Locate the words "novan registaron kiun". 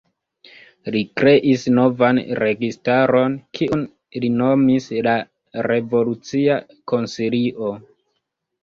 1.73-3.85